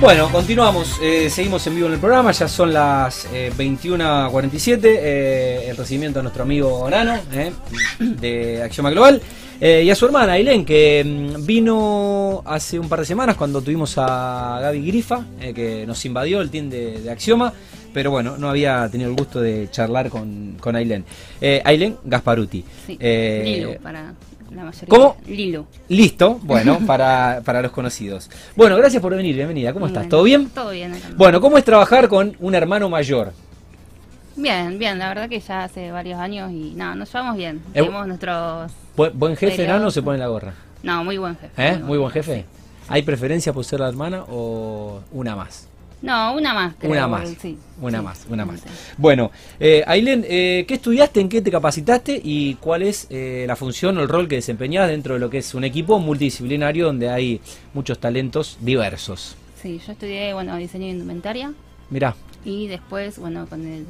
[0.00, 5.66] Bueno, continuamos, eh, seguimos en vivo en el programa, ya son las eh, 21.47, eh,
[5.68, 7.52] el recibimiento a nuestro amigo Nano eh,
[7.98, 9.20] de Axioma Global
[9.60, 13.60] eh, y a su hermana Ailén, que mm, vino hace un par de semanas cuando
[13.60, 17.52] tuvimos a Gaby Grifa, eh, que nos invadió el team de, de Axioma,
[17.92, 21.04] pero bueno, no había tenido el gusto de charlar con, con Ailén.
[21.40, 22.64] Eh, Ailén Gasparuti.
[22.86, 24.14] Sí, Lilo para
[24.50, 24.88] la mayoría.
[24.88, 25.16] ¿cómo?
[25.26, 25.66] Lilo.
[25.88, 28.30] Listo, bueno, para, para los conocidos.
[28.56, 29.72] Bueno, gracias por venir, bienvenida.
[29.72, 30.08] ¿Cómo estás?
[30.08, 30.48] ¿Todo bien?
[30.50, 30.94] Todo bien.
[30.94, 31.08] acá.
[31.16, 33.32] Bueno, ¿cómo es trabajar con un hermano mayor?
[34.36, 37.56] Bien, bien, la verdad que ya hace varios años y nada, nos llevamos bien.
[37.74, 38.70] Eh, Tenemos nuestros...
[38.96, 40.54] Bu- ¿Buen jefe, enano, se pone la gorra?
[40.82, 41.52] No, muy buen jefe.
[41.68, 41.78] ¿Eh?
[41.78, 42.44] ¿Muy buen jefe?
[42.88, 45.66] ¿Hay preferencia por ser la hermana o una más?
[46.00, 46.74] No, una más.
[46.78, 47.28] creo, Una más.
[47.40, 48.60] Sí, Una sí, más, una más.
[48.60, 48.68] sí.
[48.96, 53.56] Bueno, eh, Ailén, eh, ¿qué estudiaste, en qué te capacitaste y cuál es eh, la
[53.56, 57.10] función o el rol que desempeñás dentro de lo que es un equipo multidisciplinario donde
[57.10, 57.40] hay
[57.74, 59.34] muchos talentos diversos?
[59.60, 61.52] Sí, yo estudié, bueno, diseño de indumentaria
[61.90, 63.86] Mirá, y después, bueno, con el-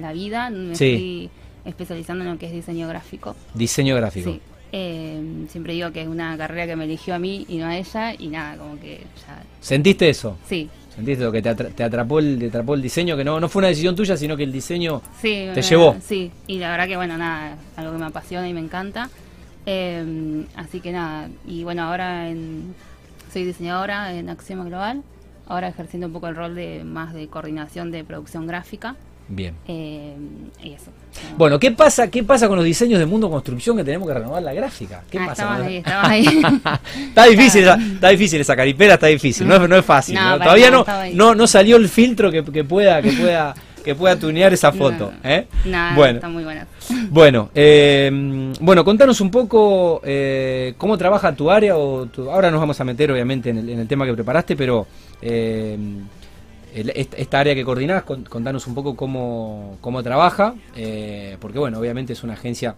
[0.00, 0.94] la vida me Sí.
[0.96, 1.30] fui
[1.66, 3.36] especializando en lo que es diseño gráfico.
[3.52, 4.30] diseño gráfico.
[4.32, 4.40] Sí.
[4.72, 7.76] Eh, siempre digo que es una carrera que me eligió a mí y no a
[7.76, 9.42] ella y nada, como que ya...
[9.60, 10.36] ¿Sentiste eso?
[10.48, 13.16] Sí, ¿Sentiste lo que te, atra- te atrapó el, te atrapó el diseño?
[13.16, 15.96] Que no, no fue una decisión tuya, sino que el diseño Sí, ¿Te eh, llevó?
[16.02, 19.10] Sí, y la verdad que bueno, nada, algo que me apasiona y me encanta.
[19.66, 22.74] Eh, así que nada, y bueno, ahora en,
[23.32, 25.02] soy diseñadora en Axioma Global,
[25.46, 28.96] ahora ejerciendo un poco el rol de más de coordinación de producción gráfica.
[29.28, 29.54] Bien.
[29.66, 30.14] eh,
[30.62, 30.90] y eso.
[31.38, 34.42] Bueno, ¿qué pasa, ¿qué pasa con los diseños de mundo construcción que tenemos que renovar
[34.42, 35.02] la gráfica?
[35.10, 35.54] ¿Qué Ah, pasa?
[35.56, 36.42] ahí, ahí.
[37.08, 40.14] está difícil, está difícil esa caripera, está difícil, no es, no es fácil.
[40.16, 44.16] No, Todavía no, no, no salió el filtro que, que pueda, que pueda, que pueda
[44.16, 45.10] tunear esa foto.
[45.24, 45.28] No.
[45.30, 45.46] ¿eh?
[45.64, 46.66] Nada, bueno, está muy buena.
[47.08, 51.76] bueno, eh, bueno, contanos un poco eh, cómo trabaja tu área.
[51.78, 54.54] O tu- ahora nos vamos a meter, obviamente, en el, en el tema que preparaste,
[54.54, 54.86] pero
[55.22, 55.78] eh,
[56.76, 62.12] esta área que coordinás, con- contanos un poco cómo, cómo trabaja, eh, porque, bueno, obviamente
[62.12, 62.74] es una agencia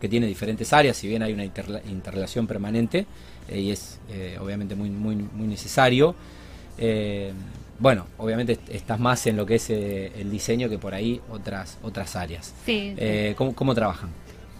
[0.00, 3.06] que tiene diferentes áreas, si bien hay una interla- interrelación permanente
[3.48, 6.14] eh, y es eh, obviamente muy, muy, muy necesario.
[6.78, 7.32] eh,
[7.78, 11.78] bueno, obviamente est- estás más en lo que es el diseño que por ahí otras
[11.82, 12.52] otras áreas.
[12.66, 12.94] Sí, sí.
[12.98, 14.10] Eh, ¿cómo, cómo trabajan?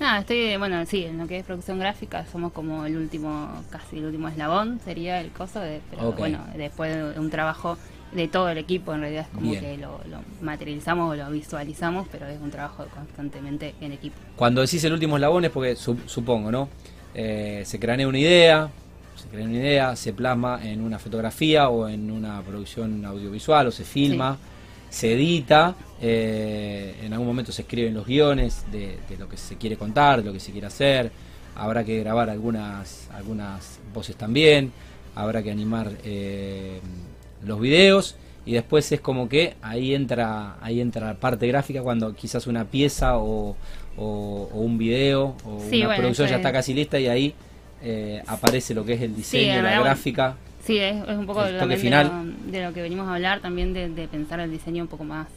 [0.01, 3.99] Nada, estoy, bueno, sí, en lo que es producción gráfica somos como el último, casi
[3.99, 7.77] el último eslabón, sería el coso, de, pero bueno, después de un trabajo
[8.13, 9.61] de todo el equipo, en realidad es como Bien.
[9.63, 14.17] que lo, lo materializamos o lo visualizamos, pero es un trabajo constantemente en equipo.
[14.37, 16.69] Cuando decís el último eslabón es porque su- supongo, ¿no?
[17.15, 18.71] Eh, se cranea una idea,
[19.17, 23.71] se crea una idea, se plasma en una fotografía o en una producción audiovisual o
[23.71, 24.39] se filma,
[24.89, 29.57] se edita, eh, en algún momento se escriben los guiones de, de lo que se
[29.57, 31.13] quiere contar, de lo que se quiere hacer,
[31.55, 34.73] habrá que grabar algunas, algunas voces también,
[35.15, 36.81] habrá que animar eh,
[37.45, 42.15] los videos y después es como que ahí entra ahí entra la parte gráfica cuando
[42.15, 43.57] quizás una pieza o,
[43.97, 47.07] o- o un video o Sí, una bueno, producción ya está es- casi lista y
[47.09, 47.35] ahí
[47.83, 50.37] eh, aparece lo que es el diseño, la gráfica.
[50.65, 52.07] Sí, es, es un poco toque también de final.
[52.47, 55.05] lo, de lo que venimos a hablar, también de, de pensar el diseño un poco
[55.05, 55.29] más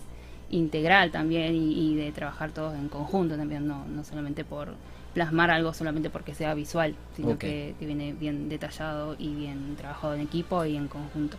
[0.49, 4.73] integral también y, y de trabajar todos en conjunto también, no, no solamente por
[5.13, 10.15] plasmar algo solamente porque sea visual, sino que, que viene bien detallado y bien trabajado
[10.15, 11.37] en equipo y en conjunto.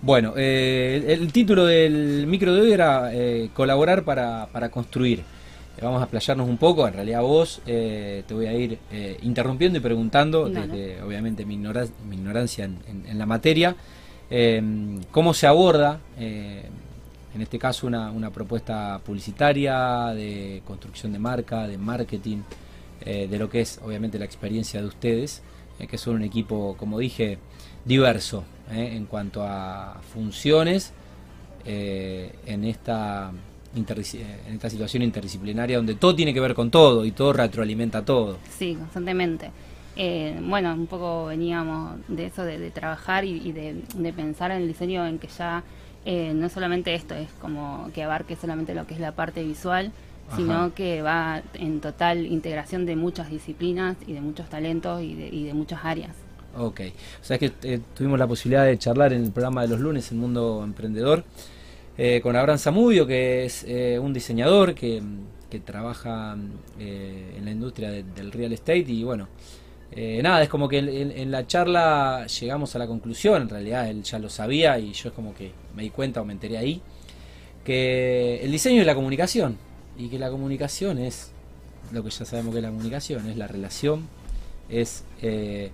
[0.00, 5.18] Bueno, eh, el, el título del micro de hoy era eh, colaborar para, para construir.
[5.20, 8.78] Eh, vamos a playarnos un poco, en realidad vos te voy a ir
[9.22, 13.76] interrumpiendo y preguntando, desde obviamente mi, ignora- mi ignorancia en, en- en la materia,
[14.30, 14.62] eh,
[15.10, 16.00] cómo se aborda,
[17.34, 22.38] en este caso, una, una propuesta publicitaria, de construcción de marca, de marketing,
[23.04, 25.42] eh, de lo que es obviamente la experiencia de ustedes,
[25.78, 27.38] eh, que son un equipo, como dije,
[27.84, 30.92] diverso eh, en cuanto a funciones
[31.64, 33.30] eh, en esta
[33.76, 38.38] en esta situación interdisciplinaria donde todo tiene que ver con todo y todo retroalimenta todo.
[38.58, 39.50] Sí, constantemente.
[40.42, 44.62] Bueno, un poco veníamos de eso, de, de trabajar y, y de, de pensar en
[44.62, 45.62] el diseño en que ya
[46.06, 49.92] no solamente esto es como que abarque solamente lo que es la parte visual,
[50.28, 50.36] Ajá.
[50.36, 55.28] sino que va en total integración de muchas disciplinas y de muchos talentos y de,
[55.28, 56.14] y de muchas áreas.
[56.56, 56.80] Ok,
[57.20, 60.10] o sea que eh, tuvimos la posibilidad de charlar en el programa de los lunes,
[60.10, 61.24] El Mundo Emprendedor,
[61.96, 65.02] eh, con Abraham Zamudio, que es eh, un diseñador que,
[65.50, 66.36] que trabaja
[66.78, 69.28] eh, en la industria de- del real estate y bueno,
[69.92, 73.48] eh, nada, es como que en, en- en la charla llegamos a la conclusión, en
[73.48, 76.32] realidad él ya lo sabía y yo es como que me di cuenta o me
[76.34, 76.80] enteré ahí,
[77.64, 79.56] que el diseño es la comunicación
[79.98, 81.32] y que la comunicación es
[81.92, 84.06] lo que ya sabemos que es la comunicación, es la relación,
[84.68, 85.70] es eh,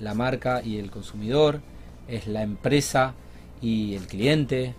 [0.00, 1.60] la marca y el consumidor,
[2.08, 3.14] es la empresa
[3.62, 4.74] y el cliente.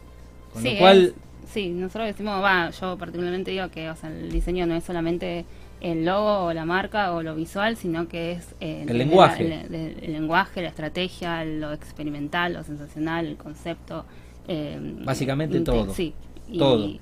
[0.54, 1.04] Con Sí, lo cual,
[1.46, 4.84] es- sí, nosotros decimos, va, yo particularmente digo que o sea, el diseño no es
[4.84, 5.46] solamente
[5.82, 9.48] el logo o la marca o lo visual, sino que es eh, desde lenguaje.
[9.48, 14.06] la- el, el- el lenguaje, la estrategia, lo experimental, lo sensacional, el concepto.
[14.48, 15.94] eh, Básicamente todo.
[15.94, 16.14] Sí.
[16.58, 16.84] Todo.
[16.86, 17.00] Y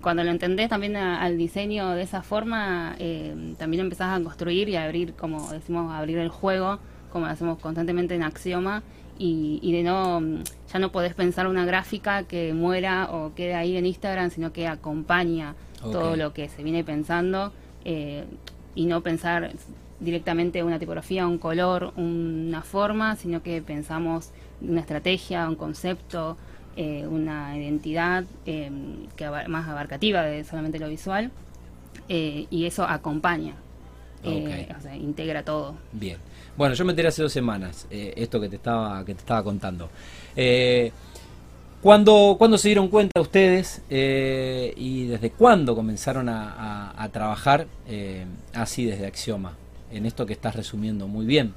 [0.00, 4.68] cuando lo entendés también a- al diseño de esa forma, eh, también empezás a construir
[4.68, 6.78] y a abrir, como decimos, a abrir el juego,
[7.10, 8.82] como lo hacemos constantemente en Axioma,
[9.18, 10.42] y, y de no, mm,
[10.72, 14.66] ya no podés pensar una gráfica que muera o quede ahí en Instagram, sino que
[14.66, 15.54] acompaña
[15.92, 17.52] todo lo que se viene pensando
[17.86, 18.24] eh,
[18.74, 19.52] y no pensar
[19.98, 24.30] directamente una tipografía, un color, una forma, sino que pensamos
[24.60, 26.36] una estrategia, un concepto,
[26.76, 28.70] eh, una identidad eh,
[29.16, 31.30] que más abarcativa de solamente lo visual
[32.08, 33.54] eh, y eso acompaña,
[34.24, 35.74] eh, o sea, integra todo.
[35.92, 36.16] Bien.
[36.56, 39.42] Bueno, yo me enteré hace dos semanas eh, esto que te estaba que te estaba
[39.42, 39.88] contando.
[40.36, 40.92] Eh,
[41.80, 46.52] ¿cuándo, cuándo se dieron cuenta ustedes eh, y desde cuándo comenzaron a,
[46.90, 49.54] a- a trabajar eh, así desde Axioma?
[49.92, 51.52] En esto que estás resumiendo muy bien.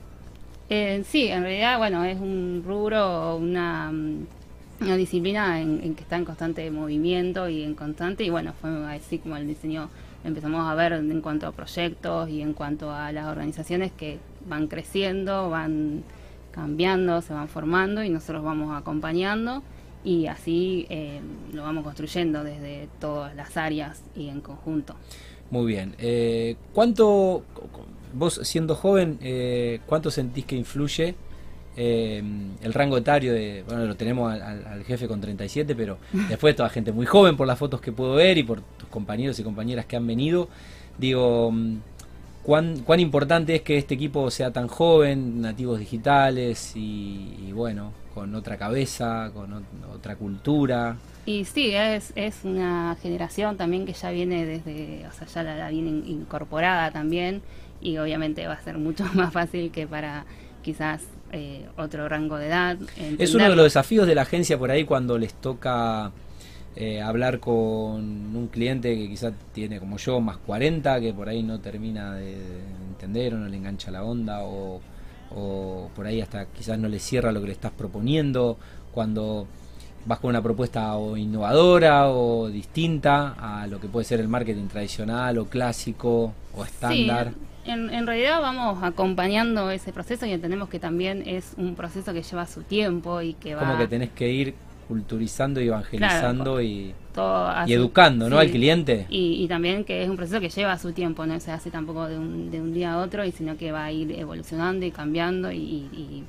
[0.69, 4.25] Eh, sí, en realidad, bueno, es un rubro, una, mm,
[4.83, 9.19] una disciplina en, que está en constante movimiento y en constante, y bueno, fue así
[9.19, 9.89] como el diseño
[10.24, 14.68] empezamos a ver en cuanto a proyectos y en cuanto a las organizaciones que van
[14.68, 16.03] creciendo, van
[16.51, 19.63] cambiando, se van formando y nosotros vamos acompañando
[20.03, 21.21] y así eh,
[21.53, 24.95] lo vamos construyendo desde todas las áreas y en conjunto.
[25.50, 25.95] Muy bien.
[25.97, 27.44] Eh, ¿Cuánto,
[28.13, 31.15] vos siendo joven, eh, cuánto sentís que influye
[31.75, 32.23] eh,
[32.61, 35.97] el rango etario de, bueno, lo tenemos al, jefe con 37, pero
[36.29, 39.39] después toda gente muy joven por las fotos que puedo ver y por tus compañeros
[39.39, 40.49] y compañeras que han venido,
[40.97, 41.77] digo, mm,
[42.43, 47.93] ¿cuán, cuán importante es que este equipo sea tan joven, nativos digitales y, y bueno,
[48.13, 50.97] con otra cabeza, con ot- otra cultura?
[51.25, 55.55] Y sí, es, es una generación también que ya viene desde, o sea, ya la,
[55.55, 57.41] la viene in- incorporada también
[57.79, 60.25] y obviamente va a ser mucho más fácil que para
[60.61, 61.01] quizás
[61.33, 62.77] eh, otro rango de edad.
[63.18, 66.12] Es uno de los desafíos de la agencia por ahí cuando les toca
[66.75, 67.56] eh, hablar con
[68.35, 72.38] un cliente que quizás tiene como yo más 40, que por ahí no termina de
[72.88, 74.80] entender o no le engancha la onda o,
[75.35, 78.57] o por ahí hasta quizás no le cierra lo que le estás proponiendo,
[78.91, 79.47] cuando
[80.06, 84.68] vas con una propuesta o innovadora o distinta a lo que puede ser el marketing
[84.68, 87.29] tradicional o clásico o estándar.
[87.29, 92.13] Sí, en, en realidad vamos acompañando ese proceso y entendemos que también es un proceso
[92.13, 94.54] que lleva su tiempo y que va Como que tenés que ir
[94.88, 98.36] culturizando y evangelizando y, todo a y su- educando, ¿no?
[98.36, 98.42] sí.
[98.42, 99.06] Al cliente.
[99.10, 102.07] Y, y también que es un proceso que lleva su tiempo, no se hace tampoco
[102.07, 104.92] de un, de un día a otro, y sino que va a ir evolucionando y
[104.92, 106.24] cambiando y, y-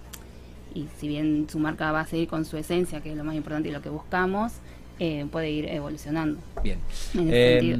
[0.75, 3.35] y si bien su marca va a seguir con su esencia, que es lo más
[3.37, 4.53] importante y lo que buscamos,
[4.99, 6.41] eh, puede ir evolucionando.
[6.63, 6.79] Bien.
[7.15, 7.79] En ese Eh, sentido.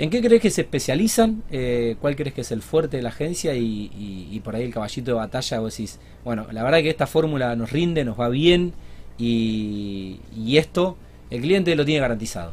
[0.00, 1.42] ¿En qué crees que se especializan?
[1.50, 3.54] Eh, ¿Cuál crees que es el fuerte de la agencia?
[3.54, 6.88] Y, y- y por ahí el caballito de batalla, vos decís, bueno, la verdad que
[6.88, 8.72] esta fórmula nos rinde, nos va bien
[9.18, 10.96] y, y esto
[11.28, 12.52] el cliente lo tiene garantizado.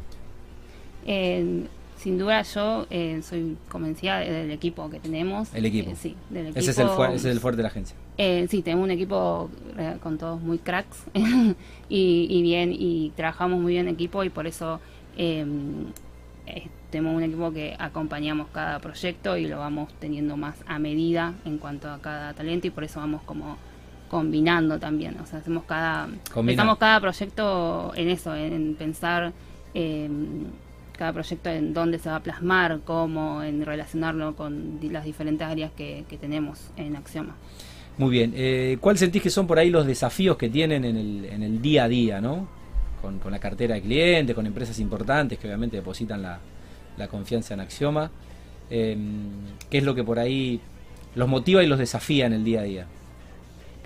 [1.05, 1.63] Eh,
[1.97, 5.47] sin duda yo eh, soy convencida de- del equipo que tenemos.
[5.53, 5.89] El equipo.
[5.91, 6.59] Eh, sí, del equipo.
[6.59, 7.95] Ese es, el ese es el fuerte de la agencia.
[8.17, 9.49] Eh, sí, tenemos un equipo
[9.79, 10.97] eh, con todos muy cracks
[11.89, 14.81] y, bien, y trabajamos muy bien en equipo y por eso
[16.89, 21.57] tenemos un equipo que acompañamos cada proyecto y lo vamos teniendo más a medida en
[21.57, 23.57] cuanto a cada talento y por eso vamos como
[24.09, 29.33] combinando también, o sea, hacemos cada, pensamos cada proyecto en eso, en pensar
[29.73, 30.09] eh,
[30.97, 35.71] cada proyecto en dónde se va a plasmar, cómo, en relacionarlo con las diferentes áreas
[35.75, 37.35] que, que tenemos en Axioma.
[37.97, 38.33] Muy bien.
[38.35, 41.61] Eh, ¿Cuál sentís que son por ahí los desafíos que tienen en el, en el
[41.61, 42.47] día a día, ¿no?
[43.01, 46.39] Con, con la cartera de clientes, con empresas importantes que obviamente depositan la,
[46.97, 48.11] la confianza en Axioma.
[48.69, 48.97] Eh,
[49.69, 50.59] ¿Qué es lo que por ahí
[51.15, 52.85] los motiva y los desafía en el día a día?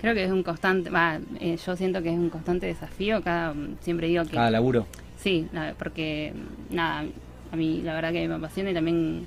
[0.00, 3.54] Creo que es un constante, va, eh, yo siento que es un constante desafío, cada,
[3.80, 4.86] siempre digo que Cada laburo.
[5.16, 5.46] sí,
[5.78, 6.32] porque
[6.70, 7.04] nada,
[7.52, 9.26] a mí la verdad que me apasiona y también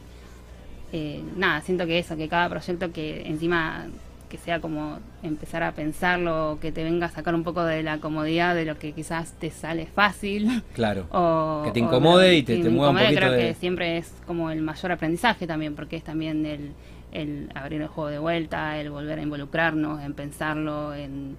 [0.91, 3.85] eh, nada, siento que eso, que cada proyecto que encima
[4.25, 7.99] que sea como empezar a pensarlo, que te venga a sacar un poco de la
[7.99, 10.63] comodidad de lo que quizás te sale fácil.
[10.73, 11.05] Claro.
[11.11, 14.11] O, Que te incomode y te- te mueva un poquito creo de- que siempre es
[14.27, 16.71] como el mayor aprendizaje también, porque es también el,
[17.11, 21.37] el abrir el juego de vuelta, el volver a involucrarnos, en pensarlo en,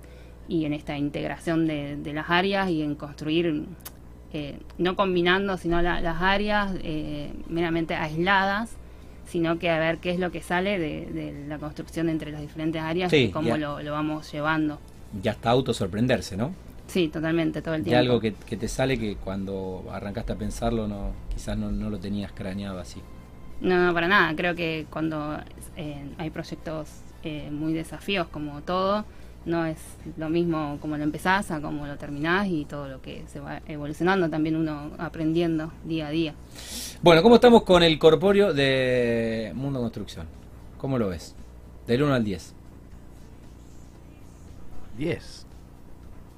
[0.49, 3.65] y en esta integración de, de las áreas y en construir,
[4.33, 8.77] eh, no combinando, sino la- las áreas eh, meramente aisladas,
[9.27, 12.41] sino que a ver qué es lo que sale de, de la construcción entre las
[12.41, 14.79] diferentes áreas Sí, y cómo lo, lo vamos llevando.
[15.23, 16.53] Ya está auto sorprenderse, ¿no?
[16.87, 17.99] Sí, totalmente, todo el tiempo.
[17.99, 21.99] algo que, que te sale que cuando arrancaste a pensarlo no quizás no, no lo
[21.99, 23.01] tenías craneado así.
[23.61, 24.35] No, no, para nada.
[24.37, 25.39] Creo que cuando
[25.77, 26.89] eh, hay proyectos
[27.25, 29.05] eh, muy desafíos como todo,
[29.47, 29.79] no es
[30.17, 33.63] lo mismo como lo empezás a como lo terminás y todo lo que se va
[33.67, 36.35] evolucionando, también uno aprendiendo día a día.
[37.01, 40.27] Bueno, ¿cómo estamos con el corpóreo de Mundo Construcción?
[40.77, 41.35] ¿Cómo lo ves?
[41.87, 42.55] Del 1 al 10.
[44.99, 45.47] 10.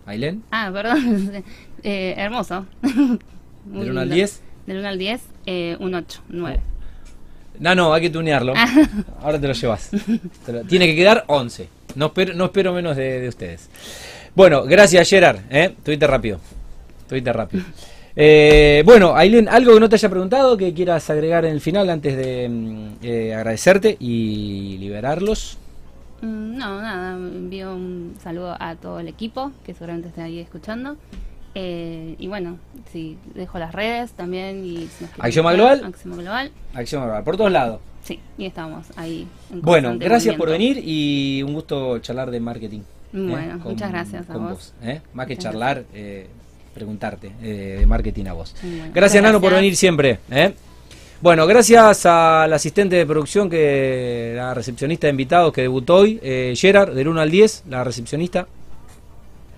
[0.06, 0.44] ¿Ailén?
[0.50, 1.42] Ah, perdón.
[1.84, 2.66] Eh, hermoso.
[2.82, 4.14] Muy ¿Del 1 al lindo.
[4.16, 4.42] 10?
[4.66, 6.60] Del 1 al 10, eh, un 8, 9.
[7.60, 8.52] No, no, hay que tunearlo.
[9.22, 9.90] Ahora te lo llevas.
[10.68, 11.77] Tiene que quedar 11.
[11.98, 13.68] No espero, no espero menos de, de ustedes.
[14.36, 15.40] Bueno, gracias Gerard.
[15.50, 15.74] ¿eh?
[15.84, 16.38] Tuviste rápido.
[17.08, 17.64] Tuviste rápido.
[18.14, 21.90] Eh, bueno, Ailén, ¿algo que no te haya preguntado que quieras agregar en el final
[21.90, 25.58] antes de mm, eh, agradecerte y liberarlos?
[26.22, 30.96] Mm, No, nada, envío un saludo a todo el equipo que seguramente estén ahí escuchando.
[31.54, 32.58] Eh, y bueno,
[32.92, 34.64] sí, dejo las redes también.
[34.64, 35.84] Y si Axioma Global.
[35.84, 36.52] Axioma Global.
[36.74, 37.80] Acción Global, por todos lados.
[38.04, 39.26] Sí, y estamos ahí.
[39.52, 42.80] en Bueno, gracias por venir y un gusto charlar de marketing.
[42.80, 42.84] ¿eh?
[43.12, 44.72] Bueno, muchas gracias a con vos.
[44.82, 45.00] ¿eh?
[45.12, 46.28] Más que charlar, eh,
[46.78, 48.54] preguntarte eh, de marketing a vos.
[48.62, 48.92] Bueno.
[48.94, 50.20] Gracias, Nano, por venir siempre.
[50.30, 50.54] ¿eh?
[51.20, 56.54] Bueno, gracias al asistente de producción, que la recepcionista de invitados que debutó hoy, eh,
[56.56, 58.46] Gerard, del 1 al 10, la recepcionista.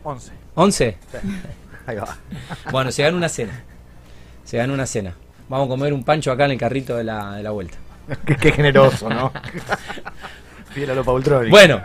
[0.03, 0.33] 11.
[0.55, 0.97] 11.
[1.91, 2.17] Ahí va.
[2.73, 3.63] Bueno, se gana una cena.
[4.45, 5.15] Se gana una cena.
[5.49, 7.77] Vamos a comer un pancho acá en el carrito de la, de la vuelta.
[8.27, 9.33] qué, qué generoso, ¿no?
[10.73, 11.51] Fiel a lo Paultroni.
[11.51, 11.83] Bueno,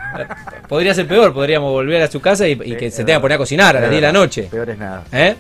[0.68, 3.12] podría ser peor, podríamos volver a su casa y, y Sí, que se tenga que
[3.14, 3.22] verdad.
[3.22, 4.22] poner a cocinar a las Es 10 de la verdad.
[4.22, 4.44] noche.
[4.52, 5.04] Peor es nada.
[5.12, 5.36] ¿Eh?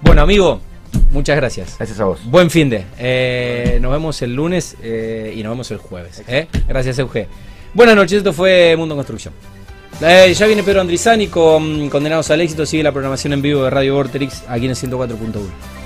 [0.00, 0.60] Bueno, amigo,
[1.12, 1.76] muchas gracias.
[1.78, 2.20] Gracias a vos.
[2.24, 2.84] Buen fin de.
[2.98, 6.24] Eh, nos vemos el lunes eh, y nos vemos el jueves.
[6.26, 6.48] ¿eh?
[6.66, 7.28] Gracias, Euge.
[7.74, 9.32] Buenas noches, esto fue Mundo Construcción.
[10.00, 12.64] Eh, ya viene Pedro Andrizani con Condenados al Éxito.
[12.64, 15.77] Sigue la programación en vivo de Radio Vorterix aquí en el 104.1.